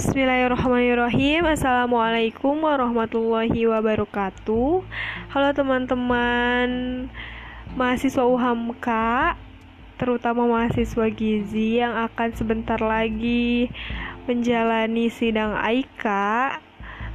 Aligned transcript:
Bismillahirrahmanirrahim. 0.00 1.44
Assalamualaikum 1.44 2.64
warahmatullahi 2.64 3.68
wabarakatuh. 3.68 4.80
Halo 5.28 5.48
teman-teman 5.52 6.68
Mahasiswa 7.76 8.24
UHAMK 8.24 8.88
Terutama 10.00 10.48
mahasiswa 10.48 11.04
gizi 11.12 11.84
Yang 11.84 12.08
akan 12.08 12.28
sebentar 12.32 12.80
lagi 12.80 13.68
Menjalani 14.24 15.12
sidang 15.12 15.52
AIKA 15.60 16.64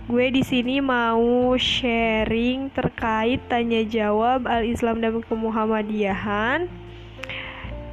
Gue 0.05 0.29
di 0.29 0.45
sini 0.45 0.77
mau 0.77 1.57
sharing 1.57 2.69
terkait 2.69 3.41
tanya 3.49 3.81
jawab 3.81 4.45
al-Islam 4.45 5.01
dan 5.01 5.25
kemuhammadiyahan 5.25 6.84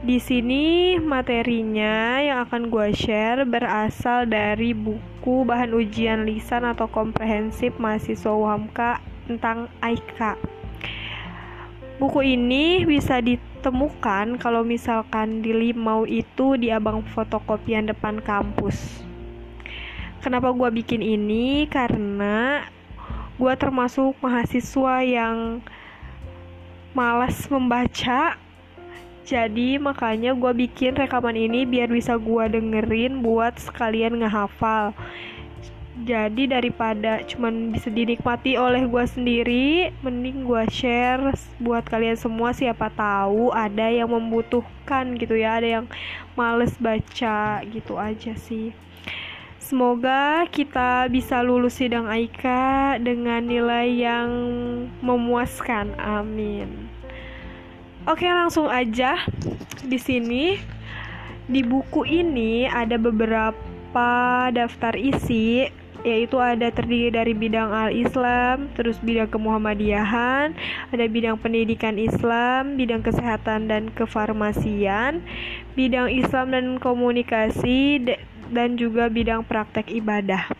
di 0.02 0.18
sini 0.18 0.98
materinya 0.98 2.18
yang 2.18 2.42
akan 2.50 2.74
gue 2.74 2.90
share 2.90 3.46
berasal 3.46 4.26
dari 4.26 4.74
buku 4.74 5.46
bahan 5.46 5.70
ujian 5.78 6.26
lisan 6.26 6.66
atau 6.66 6.90
komprehensif 6.90 7.70
mahasiswa 7.78 8.34
UHAMKA 8.34 8.98
tentang 9.30 9.70
AIKA. 9.78 10.34
Buku 12.02 12.18
ini 12.26 12.82
bisa 12.82 13.22
ditemukan 13.22 14.42
kalau 14.42 14.66
misalkan 14.66 15.38
di 15.38 15.54
Limau 15.54 16.02
itu 16.02 16.58
di 16.58 16.74
abang 16.74 17.06
fotokopian 17.14 17.86
depan 17.86 18.18
kampus. 18.18 19.06
Kenapa 20.18 20.50
gue 20.50 20.82
bikin 20.82 20.98
ini? 20.98 21.70
Karena 21.70 22.66
gue 23.38 23.54
termasuk 23.54 24.18
mahasiswa 24.18 24.98
yang 25.06 25.62
malas 26.90 27.46
membaca 27.46 28.41
jadi 29.22 29.78
makanya 29.78 30.34
gue 30.34 30.52
bikin 30.66 30.98
rekaman 30.98 31.38
ini 31.38 31.62
biar 31.62 31.86
bisa 31.86 32.18
gue 32.18 32.44
dengerin 32.50 33.22
buat 33.22 33.54
sekalian 33.54 34.18
ngehafal. 34.18 34.90
Jadi 36.02 36.50
daripada 36.50 37.22
cuman 37.22 37.70
bisa 37.70 37.86
dinikmati 37.86 38.58
oleh 38.58 38.88
gue 38.90 39.04
sendiri, 39.06 39.94
mending 40.02 40.42
gue 40.42 40.64
share 40.72 41.36
buat 41.62 41.86
kalian 41.86 42.18
semua 42.18 42.50
siapa 42.50 42.90
tahu 42.90 43.54
ada 43.54 43.86
yang 43.86 44.10
membutuhkan 44.10 45.14
gitu 45.14 45.38
ya, 45.38 45.62
ada 45.62 45.68
yang 45.78 45.86
males 46.34 46.74
baca 46.82 47.62
gitu 47.62 47.94
aja 48.02 48.34
sih. 48.34 48.74
Semoga 49.62 50.50
kita 50.50 51.06
bisa 51.06 51.40
lulus 51.40 51.78
sidang 51.78 52.10
AIKA 52.10 52.98
dengan 52.98 53.46
nilai 53.46 53.88
yang 53.94 54.28
memuaskan. 54.98 55.94
Amin. 55.96 56.91
Oke, 58.02 58.26
langsung 58.26 58.66
aja. 58.66 59.14
Di 59.86 59.94
sini 59.94 60.58
di 61.46 61.62
buku 61.62 62.02
ini 62.02 62.66
ada 62.66 62.98
beberapa 62.98 63.54
daftar 64.50 64.98
isi 64.98 65.70
yaitu 66.02 66.34
ada 66.42 66.66
terdiri 66.74 67.14
dari 67.14 67.30
bidang 67.30 67.70
al-Islam, 67.70 68.74
terus 68.74 68.98
bidang 68.98 69.30
kemuhammadiyahan, 69.30 70.50
ada 70.90 71.04
bidang 71.06 71.38
pendidikan 71.38 71.94
Islam, 71.94 72.74
bidang 72.74 73.06
kesehatan 73.06 73.70
dan 73.70 73.86
kefarmasian, 73.94 75.22
bidang 75.78 76.10
Islam 76.10 76.50
dan 76.50 76.82
komunikasi 76.82 78.02
dan 78.50 78.74
juga 78.74 79.06
bidang 79.06 79.46
praktek 79.46 79.94
ibadah. 79.94 80.50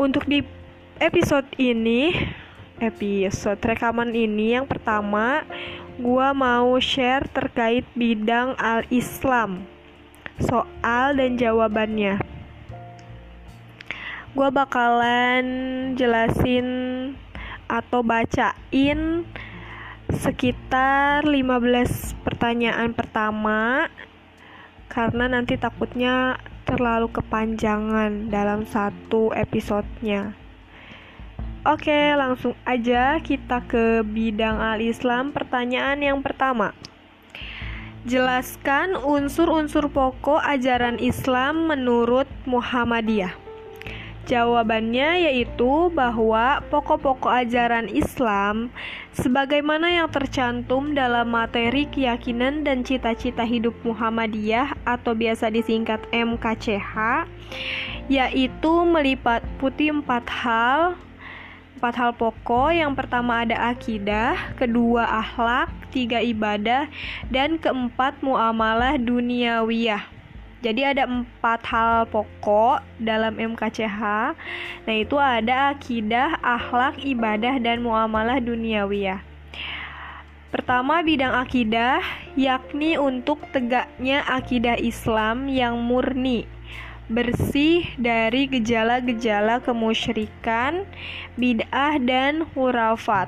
Untuk 0.00 0.24
di 0.24 0.40
episode 0.96 1.44
ini, 1.60 2.16
episode 2.82 3.62
rekaman 3.62 4.10
ini 4.10 4.58
yang 4.58 4.66
pertama 4.66 5.46
gua 6.02 6.34
mau 6.34 6.74
share 6.82 7.30
terkait 7.30 7.86
bidang 7.94 8.58
al-Islam. 8.58 9.62
Soal 10.42 11.14
dan 11.14 11.38
jawabannya. 11.38 12.18
Gua 14.34 14.50
bakalan 14.50 15.44
jelasin 15.94 16.66
atau 17.70 18.02
bacain 18.02 19.22
sekitar 20.10 21.22
15 21.22 22.18
pertanyaan 22.26 22.90
pertama 22.92 23.86
karena 24.90 25.24
nanti 25.30 25.56
takutnya 25.56 26.36
terlalu 26.68 27.08
kepanjangan 27.08 28.28
dalam 28.28 28.66
satu 28.68 29.32
episodenya. 29.32 30.41
Oke, 31.62 31.94
langsung 32.18 32.58
aja 32.66 33.22
kita 33.22 33.62
ke 33.70 34.02
bidang 34.02 34.58
al-Islam. 34.58 35.30
Pertanyaan 35.30 36.02
yang 36.02 36.18
pertama. 36.18 36.74
Jelaskan 38.02 38.98
unsur-unsur 38.98 39.86
pokok 39.86 40.42
ajaran 40.42 40.98
Islam 40.98 41.70
menurut 41.70 42.26
Muhammadiyah. 42.50 43.38
Jawabannya 44.26 45.30
yaitu 45.30 45.86
bahwa 45.94 46.66
pokok-pokok 46.66 47.30
ajaran 47.30 47.86
Islam 47.86 48.74
sebagaimana 49.14 50.02
yang 50.02 50.10
tercantum 50.10 50.98
dalam 50.98 51.30
materi 51.30 51.86
keyakinan 51.86 52.66
dan 52.66 52.82
cita-cita 52.82 53.46
hidup 53.46 53.78
Muhammadiyah 53.86 54.82
atau 54.82 55.14
biasa 55.14 55.54
disingkat 55.54 56.02
MKCH 56.10 57.22
yaitu 58.10 58.72
meliputi 58.82 59.94
empat 59.94 60.26
hal 60.26 60.98
empat 61.82 61.98
hal 61.98 62.14
pokok. 62.14 62.70
Yang 62.70 62.94
pertama 62.94 63.42
ada 63.42 63.74
akidah, 63.74 64.54
kedua 64.54 65.02
akhlak, 65.02 65.66
tiga 65.90 66.22
ibadah, 66.22 66.86
dan 67.26 67.58
keempat 67.58 68.22
muamalah 68.22 68.94
duniawiyah. 69.02 70.06
Jadi 70.62 70.78
ada 70.86 71.10
empat 71.10 71.66
hal 71.66 72.06
pokok 72.06 72.86
dalam 73.02 73.34
MKCH. 73.34 73.98
Nah 74.86 74.94
itu 74.94 75.18
ada 75.18 75.74
akidah, 75.74 76.38
akhlak, 76.38 77.02
ibadah, 77.02 77.58
dan 77.58 77.82
muamalah 77.82 78.38
duniawiyah. 78.38 79.18
Pertama 80.54 81.02
bidang 81.02 81.34
akidah, 81.34 81.98
yakni 82.38 82.94
untuk 82.94 83.42
tegaknya 83.50 84.22
akidah 84.30 84.78
Islam 84.78 85.50
yang 85.50 85.82
murni 85.82 86.46
bersih 87.10 87.86
dari 87.98 88.46
gejala-gejala 88.46 89.58
kemusyrikan, 89.64 90.86
bid'ah, 91.34 91.98
dan 92.02 92.46
hurafat. 92.54 93.26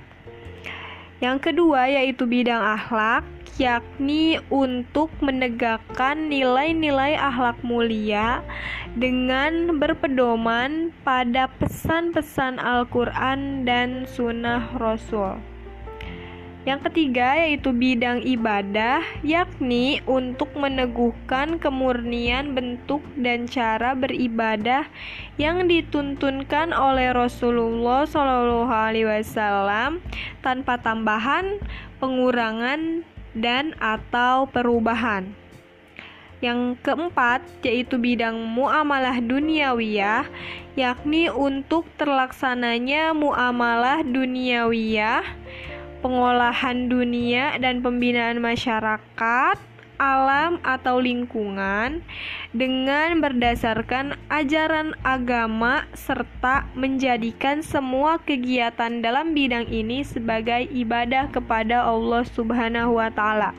Yang 1.23 1.51
kedua 1.51 1.89
yaitu 1.89 2.29
bidang 2.29 2.61
akhlak, 2.61 3.25
yakni 3.57 4.43
untuk 4.51 5.09
menegakkan 5.23 6.27
nilai-nilai 6.27 7.15
akhlak 7.15 7.57
mulia 7.63 8.43
dengan 8.99 9.79
berpedoman 9.79 10.91
pada 11.07 11.47
pesan-pesan 11.63 12.59
Al-Quran 12.59 13.63
dan 13.63 14.05
Sunnah 14.11 14.75
Rasul. 14.77 15.54
Yang 16.65 16.89
ketiga 16.89 17.37
yaitu 17.37 17.77
bidang 17.77 18.25
ibadah, 18.25 19.05
yakni 19.21 20.01
untuk 20.09 20.49
meneguhkan 20.57 21.61
kemurnian 21.61 22.57
bentuk 22.57 23.05
dan 23.21 23.45
cara 23.45 23.93
beribadah 23.93 24.89
yang 25.37 25.69
dituntunkan 25.69 26.73
oleh 26.73 27.13
Rasulullah 27.13 28.09
Shallallahu 28.09 28.73
Alaihi 28.73 29.05
Wasallam 29.05 30.01
tanpa 30.41 30.81
tambahan, 30.81 31.61
pengurangan, 32.01 33.05
dan 33.37 33.77
atau 33.77 34.49
perubahan. 34.49 35.37
Yang 36.41 36.81
keempat 36.81 37.45
yaitu 37.61 38.01
bidang 38.01 38.41
muamalah 38.41 39.21
duniawiyah, 39.21 40.25
yakni 40.81 41.29
untuk 41.29 41.85
terlaksananya 42.01 43.13
muamalah 43.13 44.01
duniawiyah 44.01 45.44
pengolahan 46.05 46.93
dunia 46.93 47.57
dan 47.57 47.81
pembinaan 47.81 48.37
masyarakat, 48.45 49.57
alam 49.97 50.61
atau 50.61 51.01
lingkungan 51.01 52.05
dengan 52.53 53.25
berdasarkan 53.25 54.21
ajaran 54.29 54.93
agama 55.01 55.89
serta 55.97 56.69
menjadikan 56.77 57.65
semua 57.65 58.21
kegiatan 58.21 59.01
dalam 59.01 59.33
bidang 59.33 59.65
ini 59.73 60.05
sebagai 60.05 60.69
ibadah 60.69 61.33
kepada 61.33 61.89
Allah 61.89 62.29
Subhanahu 62.29 63.01
wa 63.01 63.09
taala. 63.09 63.57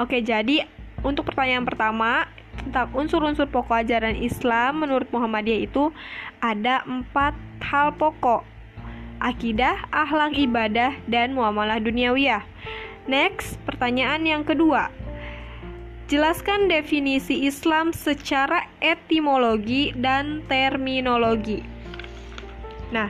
Oke, 0.00 0.24
jadi 0.24 0.64
untuk 1.04 1.28
pertanyaan 1.28 1.68
pertama 1.68 2.24
tentang 2.56 2.88
unsur-unsur 2.96 3.52
pokok 3.52 3.84
ajaran 3.84 4.16
Islam 4.16 4.86
menurut 4.86 5.10
Muhammadiyah 5.12 5.60
itu 5.66 5.92
ada 6.40 6.86
empat 6.88 7.36
hal 7.60 7.92
pokok 8.00 8.48
akidah, 9.22 9.86
akhlak 9.94 10.34
ibadah, 10.34 10.98
dan 11.06 11.38
muamalah 11.38 11.78
duniawiyah. 11.78 12.42
Next, 13.06 13.58
pertanyaan 13.62 14.26
yang 14.26 14.42
kedua. 14.42 14.90
Jelaskan 16.10 16.68
definisi 16.68 17.46
Islam 17.46 17.94
secara 17.94 18.68
etimologi 18.82 19.94
dan 19.96 20.44
terminologi. 20.50 21.64
Nah, 22.92 23.08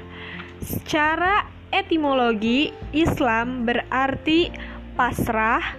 secara 0.63 1.49
etimologi, 1.75 2.71
Islam 2.95 3.67
berarti 3.67 4.55
pasrah, 4.95 5.75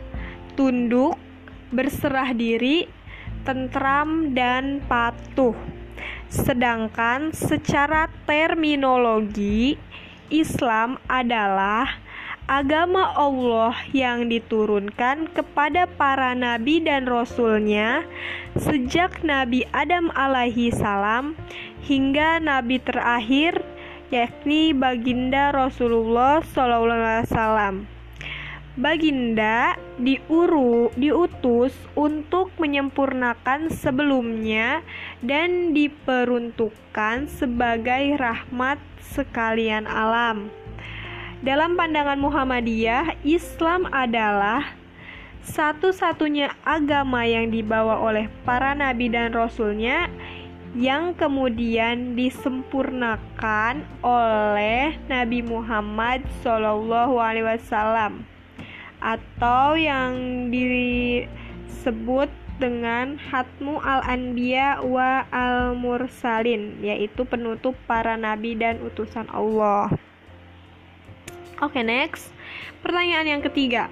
tunduk, 0.59 1.15
berserah 1.71 2.35
diri, 2.35 2.89
tentram, 3.47 4.35
dan 4.35 4.83
patuh. 4.83 5.55
Sedangkan 6.27 7.31
secara 7.31 8.11
terminologi, 8.27 9.79
Islam 10.31 10.99
adalah 11.11 11.99
agama 12.47 13.15
Allah 13.15 13.75
yang 13.95 14.27
diturunkan 14.27 15.31
kepada 15.31 15.87
para 15.87 16.35
nabi 16.35 16.83
dan 16.83 17.07
rasulnya 17.07 18.03
sejak 18.59 19.23
Nabi 19.23 19.63
Adam 19.71 20.11
alaihi 20.11 20.69
salam 20.75 21.39
hingga 21.87 22.43
nabi 22.43 22.83
terakhir 22.83 23.63
yakni 24.13 24.77
baginda 24.77 25.49
Rasulullah 25.49 26.45
sallallahu 26.45 27.01
alaihi 27.01 27.25
wasallam. 27.25 27.92
Baginda 28.73 29.77
diuru, 30.01 30.89
diutus 30.97 31.77
untuk 31.93 32.49
menyempurnakan 32.57 33.69
sebelumnya 33.69 34.81
dan 35.21 35.77
diperuntukkan 35.77 37.29
sebagai 37.29 38.17
rahmat 38.17 38.81
sekalian 38.97 39.85
alam. 39.85 40.49
Dalam 41.45 41.77
pandangan 41.77 42.17
Muhammadiyah, 42.17 43.21
Islam 43.21 43.85
adalah 43.93 44.73
satu-satunya 45.45 46.57
agama 46.65 47.29
yang 47.29 47.53
dibawa 47.53 48.01
oleh 48.01 48.25
para 48.41 48.73
nabi 48.73 49.05
dan 49.05 49.37
rasulnya 49.37 50.09
yang 50.73 51.13
kemudian 51.13 52.17
disempurnakan 52.17 53.85
oleh 54.01 54.97
Nabi 55.05 55.45
Muhammad 55.45 56.25
SAW 56.41 58.32
atau 59.03 59.75
yang 59.75 60.47
disebut 60.47 62.31
dengan 62.63 63.19
Hatmu 63.19 63.83
al-Anbiya 63.83 64.79
wa 64.87 65.27
al-Mursalin 65.35 66.79
yaitu 66.79 67.27
penutup 67.27 67.75
para 67.83 68.15
nabi 68.15 68.55
dan 68.55 68.79
utusan 68.79 69.27
Allah. 69.35 69.91
Oke, 71.59 71.79
okay, 71.79 71.83
next. 71.83 72.31
Pertanyaan 72.79 73.27
yang 73.27 73.43
ketiga. 73.43 73.91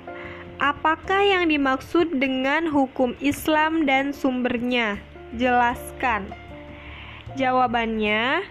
Apakah 0.61 1.25
yang 1.25 1.49
dimaksud 1.49 2.21
dengan 2.21 2.69
hukum 2.69 3.17
Islam 3.19 3.89
dan 3.89 4.13
sumbernya? 4.15 5.01
Jelaskan. 5.35 6.31
Jawabannya, 7.33 8.45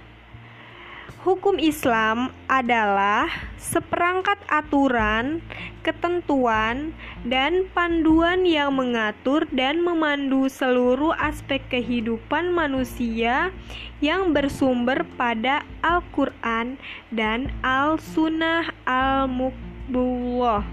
Hukum 1.20 1.60
Islam 1.60 2.32
adalah 2.48 3.28
seperangkat 3.60 4.40
aturan, 4.48 5.44
ketentuan, 5.84 6.96
dan 7.28 7.68
panduan 7.76 8.48
yang 8.48 8.72
mengatur 8.72 9.44
dan 9.52 9.84
memandu 9.84 10.48
seluruh 10.48 11.12
aspek 11.20 11.60
kehidupan 11.68 12.56
manusia 12.56 13.52
yang 14.00 14.32
bersumber 14.32 15.04
pada 15.20 15.60
Al-Quran 15.84 16.80
dan 17.12 17.52
Al-Sunnah 17.60 18.72
Al-Mukbullah 18.88 20.64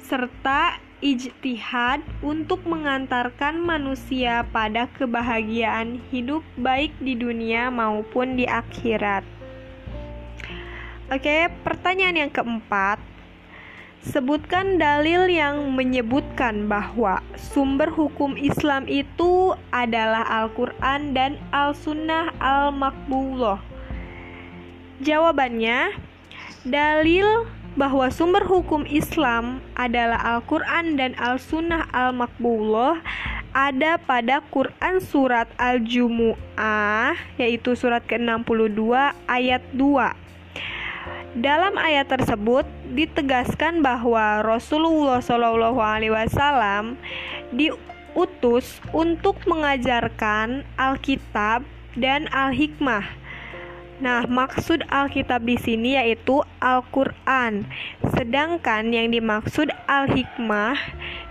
serta 0.00 0.80
ijtihad 1.04 2.00
untuk 2.24 2.64
mengantarkan 2.64 3.60
manusia 3.60 4.40
pada 4.56 4.88
kebahagiaan 4.96 6.00
hidup 6.08 6.40
baik 6.56 6.96
di 7.04 7.12
dunia 7.12 7.68
maupun 7.68 8.40
di 8.40 8.48
akhirat. 8.48 9.39
Oke, 11.10 11.50
pertanyaan 11.66 12.22
yang 12.22 12.30
keempat. 12.30 13.02
Sebutkan 14.06 14.78
dalil 14.78 15.26
yang 15.26 15.74
menyebutkan 15.74 16.70
bahwa 16.70 17.18
sumber 17.34 17.90
hukum 17.90 18.38
Islam 18.38 18.86
itu 18.86 19.58
adalah 19.74 20.22
Al-Quran 20.22 21.10
dan 21.10 21.34
Al-Sunnah 21.50 22.30
Al-Makbullah. 22.38 23.58
Jawabannya, 25.02 25.98
dalil 26.62 27.26
bahwa 27.74 28.06
sumber 28.14 28.46
hukum 28.46 28.86
Islam 28.86 29.58
adalah 29.74 30.38
Al-Quran 30.38 30.94
dan 30.94 31.18
Al-Sunnah 31.18 31.90
Al-Makbullah 31.90 33.02
ada 33.50 33.98
pada 33.98 34.46
Quran 34.54 35.02
Surat 35.02 35.50
Al-Jumu'ah, 35.58 37.18
yaitu 37.34 37.74
surat 37.74 38.06
ke-62 38.06 38.94
ayat 39.26 39.66
2 39.74 40.29
dalam 41.38 41.78
ayat 41.78 42.10
tersebut 42.10 42.66
ditegaskan 42.90 43.86
bahwa 43.86 44.42
Rasulullah 44.42 45.22
Shallallahu 45.22 45.78
Alaihi 45.78 46.10
Wasallam 46.10 46.98
diutus 47.54 48.82
untuk 48.90 49.38
mengajarkan 49.46 50.66
Alkitab 50.74 51.62
dan 51.94 52.26
Al-Hikmah. 52.34 53.22
Nah, 54.00 54.24
maksud 54.24 54.82
Alkitab 54.88 55.44
di 55.44 55.60
sini 55.60 55.94
yaitu 55.94 56.40
Al-Qur'an. 56.58 57.68
Sedangkan 58.16 58.90
yang 58.90 59.12
dimaksud 59.12 59.68
Al-Hikmah 59.86 60.74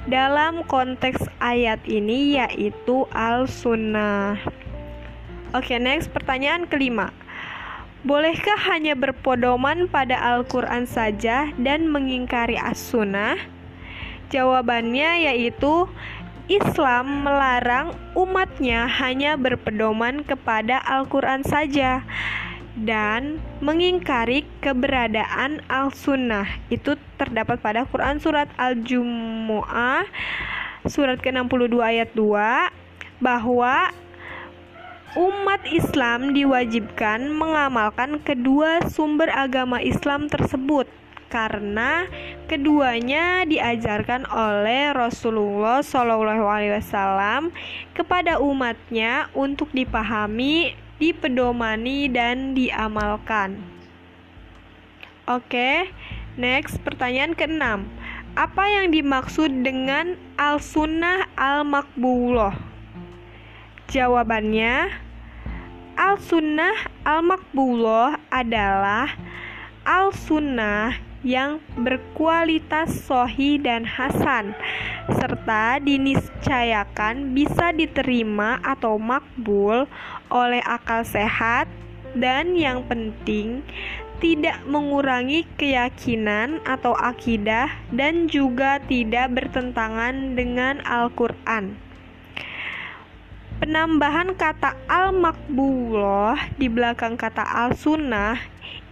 dalam 0.07 0.63
konteks 0.69 1.27
ayat 1.41 1.81
ini 1.89 2.39
yaitu 2.39 3.09
Al-Sunnah. 3.11 4.39
Oke, 5.49 5.81
next 5.81 6.13
pertanyaan 6.13 6.69
kelima. 6.69 7.09
Bolehkah 7.99 8.55
hanya 8.71 8.95
berpodoman 8.95 9.91
pada 9.91 10.15
Al-Quran 10.15 10.87
saja 10.87 11.51
dan 11.59 11.91
mengingkari 11.91 12.55
as-sunnah? 12.55 13.35
Jawabannya 14.31 15.27
yaitu 15.27 15.83
Islam 16.47 17.27
melarang 17.27 17.91
umatnya 18.15 18.87
hanya 18.87 19.35
berpedoman 19.35 20.23
kepada 20.23 20.79
Al-Quran 20.79 21.43
saja 21.43 22.07
dan 22.79 23.43
mengingkari 23.59 24.47
keberadaan 24.63 25.59
Al-Sunnah. 25.67 26.47
Itu 26.71 26.95
terdapat 27.19 27.59
pada 27.59 27.83
Quran 27.83 28.23
Surat 28.23 28.47
Al-Jumu'ah 28.55 30.07
Surat 30.87 31.19
ke-62 31.19 31.75
ayat 31.83 32.09
2 32.15 33.19
bahwa 33.19 33.91
umat 35.17 35.65
Islam 35.65 36.37
diwajibkan 36.37 37.33
mengamalkan 37.33 38.21
kedua 38.21 38.85
sumber 38.93 39.33
agama 39.33 39.81
Islam 39.81 40.29
tersebut 40.29 40.85
karena 41.33 42.05
keduanya 42.45 43.41
diajarkan 43.45 44.29
oleh 44.29 44.93
Rasulullah 44.93 45.81
SAW 45.81 47.49
kepada 47.97 48.37
umatnya 48.37 49.33
untuk 49.33 49.73
dipahami, 49.73 50.77
dipedomani, 51.01 52.09
dan 52.09 52.53
diamalkan. 52.53 53.61
Oke, 55.25 55.89
next 56.37 56.81
pertanyaan 56.85 57.33
keenam. 57.37 57.89
Apa 58.33 58.65
yang 58.65 58.93
dimaksud 58.93 59.65
dengan 59.65 60.17
al-sunnah 60.37 61.29
al-makbuloh? 61.37 62.68
Jawabannya, 63.89 64.85
Al-Sunnah 65.97 66.77
Al-Makbuloh 67.01 68.21
adalah 68.29 69.17
Al-Sunnah 69.81 70.93
yang 71.25 71.57
berkualitas 71.73 73.09
sohi 73.09 73.57
dan 73.57 73.89
hasan 73.89 74.53
serta 75.09 75.81
diniscayakan 75.81 77.33
bisa 77.33 77.73
diterima 77.73 78.61
atau 78.61 79.01
makbul 79.01 79.89
oleh 80.29 80.61
akal 80.69 81.01
sehat 81.01 81.65
dan 82.13 82.53
yang 82.53 82.85
penting 82.85 83.65
tidak 84.21 84.61
mengurangi 84.69 85.49
keyakinan 85.57 86.61
atau 86.61 86.93
akidah 86.93 87.73
dan 87.89 88.29
juga 88.29 88.77
tidak 88.85 89.33
bertentangan 89.33 90.37
dengan 90.37 90.77
Al-Qur'an. 90.85 91.88
Penambahan 93.59 94.39
kata 94.39 94.71
al-makbuloh 94.87 96.39
di 96.55 96.71
belakang 96.71 97.19
kata 97.19 97.43
al-sunnah 97.43 98.39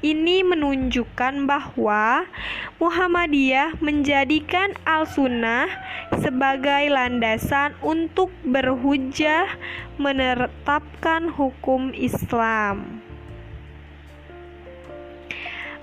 ini 0.03 0.43
menunjukkan 0.43 1.47
bahwa 1.47 2.27
Muhammadiyah 2.75 3.79
menjadikan 3.79 4.75
al-sunnah 4.83 5.71
sebagai 6.19 6.91
landasan 6.91 7.79
untuk 7.79 8.27
berhujah 8.43 9.55
menetapkan 9.95 11.31
hukum 11.31 11.95
Islam. 11.95 12.99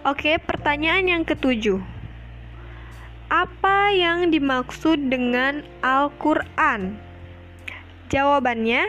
Oke, 0.05 0.37
pertanyaan 0.45 1.09
yang 1.09 1.25
ketujuh. 1.25 1.81
Apa 3.33 3.97
yang 3.97 4.29
dimaksud 4.29 5.09
dengan 5.09 5.65
Al-Quran? 5.81 7.04
Jawabannya, 8.15 8.87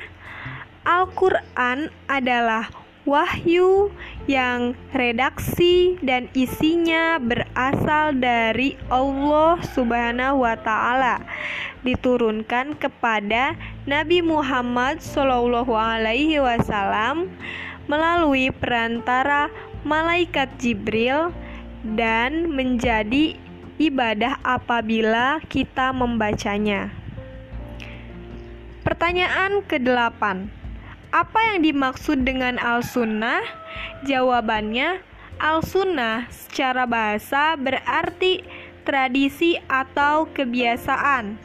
Al-Quran 0.86 1.90
adalah 2.06 2.70
wahyu 3.10 3.90
yang 4.30 4.78
redaksi 4.94 5.98
dan 6.06 6.30
isinya 6.38 7.18
berasal 7.18 8.14
dari 8.22 8.78
Allah 8.86 9.66
Subhanahu 9.66 10.46
wa 10.46 10.54
taala 10.62 11.26
diturunkan 11.82 12.78
kepada 12.78 13.58
Nabi 13.90 14.22
Muhammad 14.22 15.02
wasallam 16.38 17.34
melalui 17.90 18.54
perantara 18.54 19.50
malaikat 19.82 20.54
Jibril 20.62 21.34
dan 21.82 22.54
menjadi 22.54 23.38
ibadah 23.82 24.38
apabila 24.46 25.42
kita 25.50 25.90
membacanya. 25.94 27.05
Pertanyaan 29.06 29.62
ke-8 29.70 30.50
apa 31.14 31.40
yang 31.54 31.62
dimaksud 31.62 32.26
dengan 32.26 32.58
al-sunnah? 32.58 33.38
Jawabannya, 34.02 34.98
al-sunnah 35.38 36.26
secara 36.34 36.90
bahasa 36.90 37.54
berarti 37.54 38.42
tradisi 38.82 39.62
atau 39.70 40.26
kebiasaan. 40.34 41.38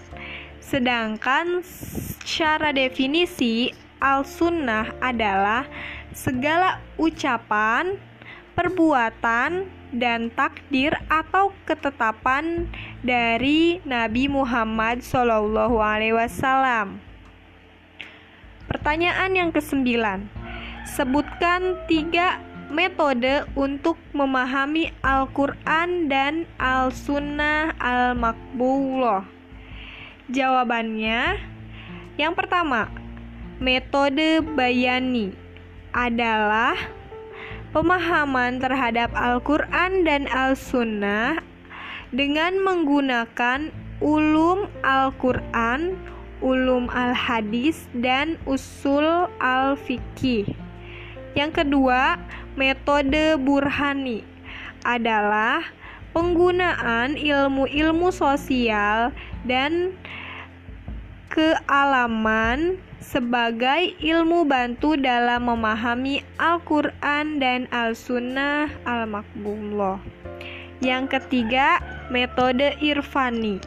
Sedangkan 0.65 1.61
secara 1.61 2.73
definisi, 2.73 3.77
al-sunnah 4.01 4.97
adalah 5.05 5.69
segala 6.17 6.81
ucapan, 6.97 8.01
perbuatan, 8.57 9.69
dan 9.93 10.33
takdir 10.33 10.97
atau 11.13 11.53
ketetapan 11.69 12.73
dari 13.05 13.85
Nabi 13.85 14.33
Muhammad 14.33 15.05
SAW. 15.05 17.10
Pertanyaan 18.71 19.35
yang 19.35 19.51
kesembilan, 19.51 20.31
sebutkan 20.87 21.75
tiga 21.91 22.39
metode 22.71 23.43
untuk 23.59 23.99
memahami 24.15 24.95
Al-Quran 25.03 26.07
dan 26.07 26.47
Al-Sunnah 26.55 27.75
Al-Makbullah. 27.83 29.27
Jawabannya, 30.31 31.43
yang 32.15 32.39
pertama, 32.39 32.87
metode 33.59 34.39
bayani 34.55 35.35
adalah 35.91 36.79
pemahaman 37.75 38.63
terhadap 38.63 39.11
Al-Quran 39.19 40.07
dan 40.07 40.31
Al-Sunnah 40.31 41.43
dengan 42.15 42.55
menggunakan 42.63 43.75
ulum 43.99 44.71
Al-Quran, 44.87 45.99
ulum 46.41 46.89
al-hadis 46.93 47.89
dan 47.97 48.37
usul 48.45 49.29
al-fikih. 49.41 50.49
Yang 51.39 51.65
kedua, 51.65 52.19
metode 52.59 53.39
burhani 53.39 54.27
adalah 54.83 55.63
penggunaan 56.11 57.15
ilmu-ilmu 57.15 58.11
sosial 58.11 59.15
dan 59.47 59.95
kealaman 61.31 62.83
sebagai 62.99 63.95
ilmu 64.03 64.45
bantu 64.45 64.99
dalam 64.99 65.47
memahami 65.47 66.27
Al-Quran 66.37 67.39
dan 67.39 67.71
Al-Sunnah 67.71 68.69
Al-Makbullah. 68.85 70.03
Yang 70.83 71.21
ketiga, 71.21 71.79
metode 72.11 72.75
irfani 72.83 73.63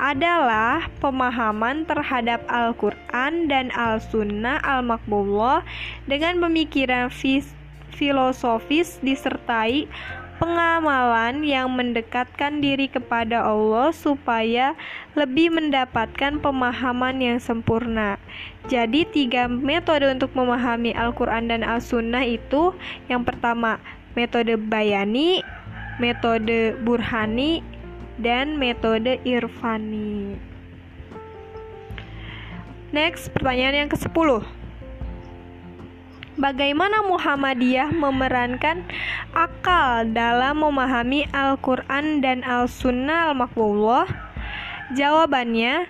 adalah 0.00 0.88
pemahaman 0.98 1.84
terhadap 1.84 2.42
Al-Quran 2.48 3.46
dan 3.46 3.68
Al-Sunnah 3.74 4.60
Al-Makbullah 4.64 5.62
dengan 6.08 6.40
pemikiran 6.40 7.12
filosofis 7.92 8.98
disertai 9.04 9.86
pengamalan 10.42 11.46
yang 11.46 11.70
mendekatkan 11.70 12.58
diri 12.58 12.90
kepada 12.90 13.46
Allah 13.46 13.94
supaya 13.94 14.74
lebih 15.14 15.54
mendapatkan 15.54 16.42
pemahaman 16.42 17.22
yang 17.22 17.38
sempurna. 17.38 18.18
Jadi 18.66 19.06
tiga 19.06 19.46
metode 19.46 20.10
untuk 20.10 20.34
memahami 20.34 20.90
Al-Quran 20.98 21.46
dan 21.46 21.62
Al-Sunnah 21.62 22.26
itu 22.26 22.74
yang 23.06 23.22
pertama 23.22 23.78
metode 24.18 24.58
bayani, 24.58 25.46
metode 26.02 26.74
burhani, 26.82 27.62
dan 28.20 28.60
metode 28.60 29.20
Irfani. 29.24 30.36
Next, 32.92 33.32
pertanyaan 33.32 33.86
yang 33.86 33.90
ke-10. 33.92 34.44
Bagaimana 36.36 37.04
Muhammadiyah 37.04 37.92
memerankan 37.92 38.84
akal 39.36 40.08
dalam 40.12 40.64
memahami 40.64 41.28
Al-Quran 41.32 42.24
dan 42.24 42.40
Al-Sunnah 42.40 43.32
Al-Makbullah? 43.32 44.08
Jawabannya, 44.92 45.88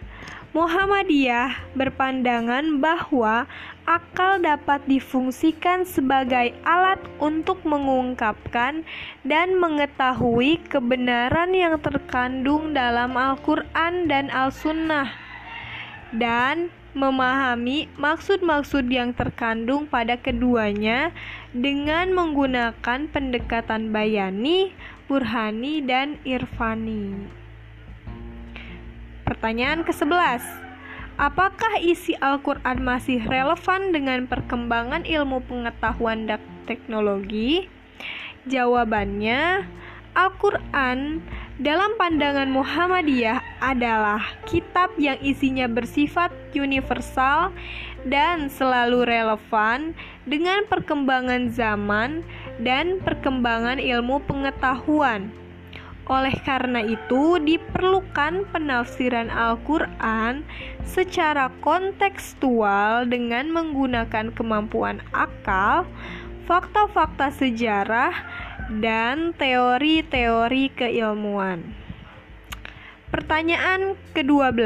Muhammadiyah 0.52 1.74
berpandangan 1.74 2.78
bahwa 2.78 3.50
akal 3.84 4.38
dapat 4.38 4.82
difungsikan 4.86 5.82
sebagai 5.82 6.54
alat 6.62 7.02
untuk 7.18 7.60
mengungkapkan 7.66 8.86
dan 9.26 9.58
mengetahui 9.58 10.62
kebenaran 10.70 11.50
yang 11.50 11.76
terkandung 11.82 12.72
dalam 12.72 13.18
Al-Quran 13.18 14.06
dan 14.06 14.30
Al-Sunnah, 14.30 15.10
dan 16.14 16.70
memahami 16.92 17.88
maksud-maksud 17.96 18.84
yang 18.92 19.16
terkandung 19.16 19.88
pada 19.88 20.20
keduanya 20.20 21.08
dengan 21.56 22.12
menggunakan 22.12 23.08
pendekatan 23.08 23.90
bayani, 23.90 24.76
burhani, 25.08 25.80
dan 25.80 26.20
irfani. 26.28 27.16
Pertanyaan 29.24 29.80
ke-11. 29.88 30.62
Apakah 31.21 31.76
isi 31.85 32.16
Al-Quran 32.16 32.81
masih 32.81 33.21
relevan 33.28 33.92
dengan 33.92 34.25
perkembangan 34.25 35.04
ilmu 35.04 35.45
pengetahuan 35.45 36.25
dan 36.25 36.40
teknologi? 36.64 37.69
Jawabannya, 38.49 39.69
Al-Quran 40.16 41.21
dalam 41.61 41.95
pandangan 42.00 42.49
Muhammadiyah 42.49 43.40
adalah 43.61 44.25
kitab 44.49 44.92
yang 44.97 45.21
isinya 45.21 45.69
bersifat 45.69 46.33
universal 46.57 47.52
dan 48.09 48.49
selalu 48.49 49.04
relevan 49.04 49.92
dengan 50.25 50.64
perkembangan 50.66 51.52
zaman 51.52 52.25
dan 52.61 52.99
perkembangan 53.04 53.76
ilmu 53.78 54.21
pengetahuan. 54.25 55.28
Oleh 56.11 56.35
karena 56.42 56.82
itu, 56.82 57.38
diperlukan 57.38 58.50
penafsiran 58.50 59.30
Al-Quran 59.30 60.42
secara 60.82 61.47
kontekstual 61.62 63.06
dengan 63.06 63.54
menggunakan 63.54 64.35
kemampuan 64.35 64.99
akal, 65.14 65.87
fakta-fakta 66.50 67.30
sejarah, 67.30 68.11
dan 68.82 69.30
teori-teori 69.38 70.75
keilmuan. 70.75 71.71
Pertanyaan 73.14 73.94
ke-12. 74.16 74.59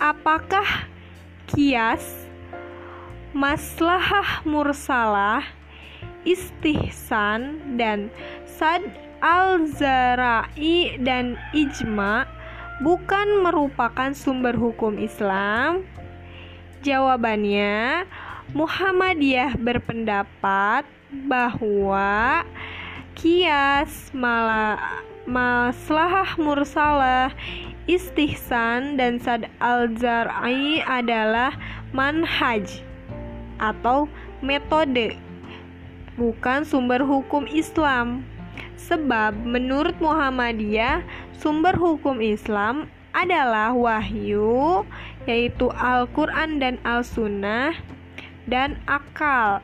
Apakah 0.00 0.88
kias, 1.44 2.24
maslahah 3.36 4.40
mursalah, 4.48 5.44
istihsan, 6.24 7.76
dan 7.76 8.08
sad 8.48 9.09
al-zarai 9.24 10.96
dan 11.00 11.36
ijma 11.52 12.24
bukan 12.80 13.44
merupakan 13.44 14.12
sumber 14.16 14.56
hukum 14.56 14.96
Islam? 14.96 15.84
Jawabannya, 16.80 18.08
Muhammadiyah 18.56 19.60
berpendapat 19.60 20.88
bahwa 21.28 22.42
kias 23.12 24.08
malah 24.16 25.04
maslahah 25.28 26.34
mursalah 26.40 27.30
istihsan 27.84 28.96
dan 28.96 29.20
sad 29.20 29.50
al-zar'i 29.60 30.80
adalah 30.86 31.52
manhaj 31.92 32.80
atau 33.60 34.08
metode 34.40 35.14
bukan 36.16 36.64
sumber 36.64 37.04
hukum 37.04 37.44
Islam 37.50 38.24
Sebab 38.88 39.36
menurut 39.44 39.92
Muhammadiyah, 40.00 41.04
sumber 41.36 41.76
hukum 41.76 42.24
Islam 42.24 42.88
adalah 43.12 43.76
wahyu, 43.76 44.86
yaitu 45.28 45.68
Al-Quran 45.76 46.62
dan 46.62 46.80
Al-Sunnah, 46.86 47.76
dan 48.48 48.80
akal 48.88 49.60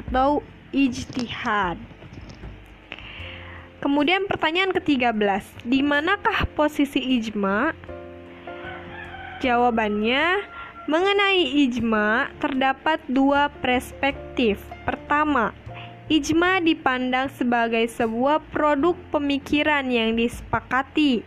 atau 0.00 0.40
ijtihad. 0.72 1.76
Kemudian 3.84 4.24
pertanyaan 4.24 4.72
ke-13, 4.72 5.68
di 5.68 5.84
manakah 5.84 6.48
posisi 6.56 7.04
ijma? 7.20 7.76
Jawabannya, 9.44 10.40
mengenai 10.88 11.68
ijma 11.68 12.32
terdapat 12.40 12.96
dua 13.12 13.52
perspektif. 13.60 14.56
Pertama, 14.88 15.52
ijma 16.04 16.60
dipandang 16.60 17.32
sebagai 17.32 17.88
sebuah 17.88 18.44
produk 18.52 18.92
pemikiran 19.08 19.88
yang 19.88 20.20
disepakati. 20.20 21.24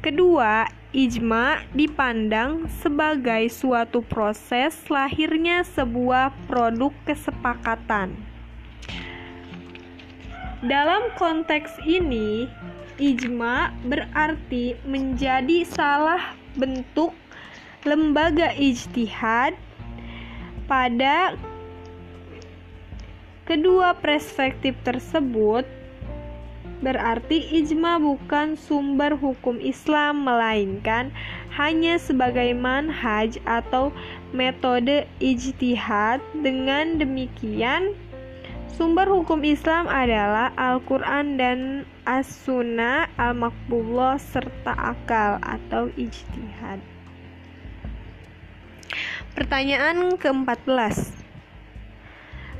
Kedua, 0.00 0.64
ijma 0.96 1.68
dipandang 1.76 2.64
sebagai 2.80 3.52
suatu 3.52 4.00
proses 4.00 4.72
lahirnya 4.88 5.60
sebuah 5.68 6.32
produk 6.48 6.96
kesepakatan. 7.04 8.16
Dalam 10.64 11.12
konteks 11.20 11.76
ini, 11.84 12.48
ijma 12.96 13.76
berarti 13.84 14.80
menjadi 14.88 15.62
salah 15.68 16.34
bentuk 16.56 17.12
lembaga 17.84 18.50
ijtihad 18.56 19.54
pada 20.66 21.38
kedua 23.48 23.96
perspektif 23.96 24.76
tersebut 24.84 25.64
berarti 26.84 27.40
ijma 27.58 27.96
bukan 27.96 28.54
sumber 28.60 29.16
hukum 29.16 29.56
Islam 29.58 30.28
melainkan 30.28 31.08
hanya 31.56 31.96
sebagai 31.96 32.52
manhaj 32.52 33.40
atau 33.48 33.90
metode 34.36 35.08
ijtihad 35.18 36.20
dengan 36.44 37.00
demikian 37.00 37.96
Sumber 38.78 39.10
hukum 39.10 39.42
Islam 39.42 39.90
adalah 39.90 40.54
Al-Quran 40.54 41.34
dan 41.34 41.82
As-Sunnah, 42.06 43.10
Al-Makbullah, 43.18 44.22
serta 44.22 44.70
akal 44.70 45.42
atau 45.42 45.90
ijtihad. 45.98 46.78
Pertanyaan 49.34 50.14
ke-14 50.14 51.17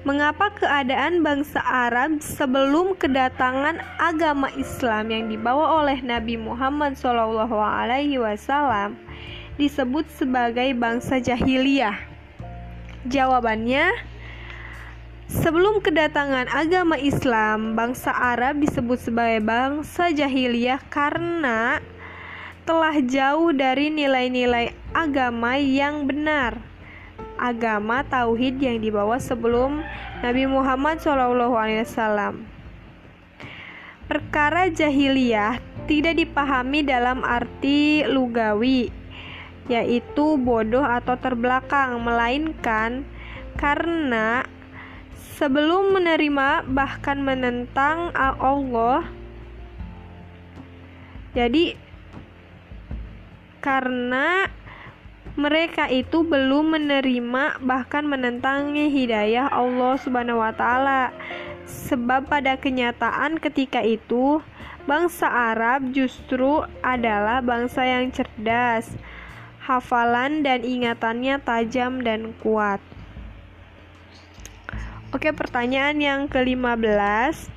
Mengapa 0.08 0.48
keadaan 0.56 1.20
bangsa 1.20 1.60
Arab 1.60 2.24
sebelum 2.24 2.96
kedatangan 2.96 3.76
agama 4.00 4.48
Islam 4.56 5.12
yang 5.12 5.28
dibawa 5.28 5.84
oleh 5.84 6.00
Nabi 6.00 6.40
Muhammad 6.40 6.96
SAW 6.96 7.44
disebut 9.60 10.08
sebagai 10.16 10.72
bangsa 10.72 11.20
jahiliyah? 11.20 12.00
Jawabannya, 13.04 13.84
Sebelum 15.28 15.84
kedatangan 15.84 16.48
agama 16.56 16.96
Islam, 16.96 17.76
bangsa 17.76 18.08
Arab 18.08 18.64
disebut 18.64 19.12
sebagai 19.12 19.44
bangsa 19.44 20.08
jahiliyah 20.08 20.80
karena 20.88 21.84
telah 22.64 22.96
jauh 23.04 23.52
dari 23.52 23.92
nilai-nilai 23.92 24.72
agama 24.96 25.60
yang 25.60 26.08
benar. 26.08 26.67
Agama 27.38 28.02
tauhid 28.02 28.58
yang 28.58 28.82
dibawa 28.82 29.22
sebelum 29.22 29.86
Nabi 30.26 30.50
Muhammad 30.50 30.98
SAW. 30.98 32.42
Perkara 34.10 34.66
jahiliyah 34.66 35.62
tidak 35.86 36.18
dipahami 36.18 36.82
dalam 36.82 37.22
arti 37.22 38.02
lugawi, 38.04 38.90
yaitu 39.70 40.34
bodoh 40.36 40.82
atau 40.82 41.14
terbelakang, 41.14 42.02
melainkan 42.02 43.06
karena 43.54 44.42
sebelum 45.38 45.94
menerima 45.94 46.66
bahkan 46.66 47.22
menentang 47.22 48.10
Allah. 48.18 49.06
Jadi 51.38 51.78
karena 53.62 54.50
mereka 55.38 55.86
itu 55.86 56.26
belum 56.26 56.74
menerima 56.74 57.62
bahkan 57.62 58.02
menentangnya 58.02 58.90
hidayah 58.90 59.46
Allah 59.46 59.94
Subhanahu 59.94 60.42
wa 60.42 60.50
taala. 60.50 61.14
Sebab 61.62 62.26
pada 62.26 62.58
kenyataan 62.58 63.38
ketika 63.38 63.78
itu 63.78 64.42
bangsa 64.90 65.30
Arab 65.30 65.94
justru 65.94 66.66
adalah 66.82 67.38
bangsa 67.38 67.86
yang 67.86 68.10
cerdas, 68.10 68.90
hafalan 69.62 70.42
dan 70.42 70.66
ingatannya 70.66 71.38
tajam 71.38 72.02
dan 72.02 72.34
kuat. 72.42 72.82
Oke, 75.14 75.30
pertanyaan 75.30 76.02
yang 76.02 76.20
ke-15. 76.26 77.48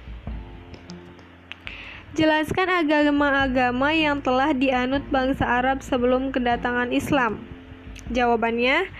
Jelaskan 2.14 2.68
agama-agama 2.68 3.90
yang 3.96 4.22
telah 4.22 4.54
dianut 4.54 5.04
bangsa 5.10 5.48
Arab 5.48 5.82
sebelum 5.82 6.30
kedatangan 6.30 6.94
Islam. 6.94 7.51
Jawabannya, 8.12 8.92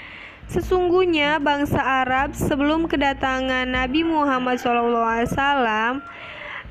sesungguhnya 0.48 1.44
bangsa 1.44 1.84
Arab 2.08 2.32
sebelum 2.32 2.88
kedatangan 2.88 3.68
Nabi 3.68 4.08
Muhammad 4.08 4.56
SAW 4.56 6.00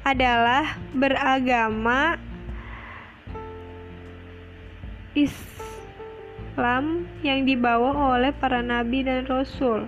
adalah 0.00 0.80
beragama 0.96 2.16
Islam 5.12 7.04
yang 7.20 7.44
dibawa 7.44 8.16
oleh 8.16 8.32
para 8.32 8.64
nabi 8.64 9.04
dan 9.04 9.28
rasul. 9.28 9.84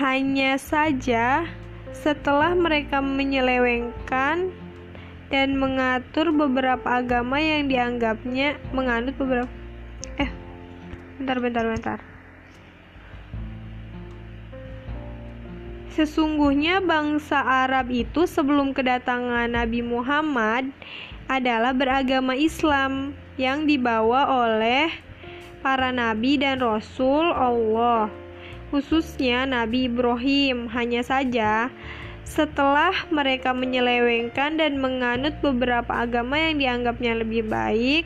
Hanya 0.00 0.56
saja, 0.56 1.44
setelah 1.94 2.56
mereka 2.56 2.98
menyelewengkan 3.04 4.50
dan 5.30 5.58
mengatur 5.58 6.30
beberapa 6.34 7.02
agama 7.02 7.38
yang 7.38 7.70
dianggapnya 7.70 8.58
menganut 8.70 9.14
beberapa 9.18 9.50
eh 10.18 10.30
bentar 11.20 11.38
bentar 11.38 11.66
bentar 11.68 12.00
Sesungguhnya 15.94 16.82
bangsa 16.82 17.38
Arab 17.38 17.86
itu 17.86 18.26
sebelum 18.26 18.74
kedatangan 18.74 19.46
Nabi 19.46 19.78
Muhammad 19.78 20.74
adalah 21.30 21.70
beragama 21.70 22.34
Islam 22.34 23.14
yang 23.38 23.62
dibawa 23.62 24.26
oleh 24.26 24.90
para 25.62 25.94
nabi 25.94 26.34
dan 26.34 26.58
rasul 26.58 27.30
Allah 27.30 28.10
khususnya 28.74 29.46
Nabi 29.46 29.86
Ibrahim. 29.86 30.66
Hanya 30.66 31.06
saja, 31.06 31.70
setelah 32.26 32.90
mereka 33.14 33.54
menyelewengkan 33.54 34.58
dan 34.58 34.82
menganut 34.82 35.38
beberapa 35.38 35.94
agama 35.94 36.34
yang 36.34 36.58
dianggapnya 36.58 37.22
lebih 37.22 37.46
baik, 37.46 38.02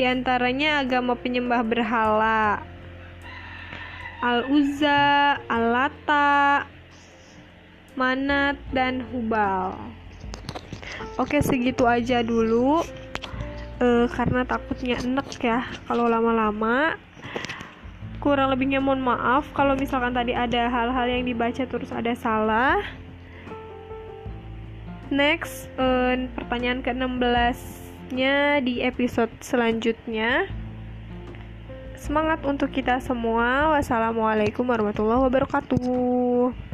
di 0.00 0.08
antaranya 0.08 0.80
agama 0.80 1.12
penyembah 1.12 1.60
berhala, 1.60 2.64
Al-Uzza, 4.24 5.36
Al-Lata, 5.44 6.64
Manat, 8.00 8.56
dan 8.72 9.04
Hubal. 9.12 9.76
Oke, 11.20 11.44
segitu 11.44 11.84
aja 11.84 12.24
dulu. 12.24 12.80
Uh, 13.76 14.08
karena 14.16 14.48
takutnya 14.48 14.96
enek 15.00 15.40
ya 15.40 15.64
kalau 15.88 16.04
lama-lama 16.04 17.00
kurang 18.20 18.52
lebihnya 18.52 18.76
mohon 18.76 19.00
maaf 19.00 19.48
kalau 19.56 19.72
misalkan 19.72 20.12
tadi 20.12 20.36
ada 20.36 20.68
hal-hal 20.68 21.08
yang 21.08 21.24
dibaca 21.24 21.64
terus 21.64 21.88
ada 21.88 22.12
salah 22.12 22.76
next 25.08 25.72
uh, 25.80 26.12
pertanyaan 26.36 26.84
ke-16 26.84 27.89
nya 28.10 28.58
di 28.62 28.82
episode 28.82 29.30
selanjutnya. 29.42 30.46
Semangat 31.98 32.42
untuk 32.46 32.72
kita 32.72 32.98
semua. 33.02 33.74
Wassalamualaikum 33.76 34.66
warahmatullahi 34.66 35.26
wabarakatuh 35.26 36.69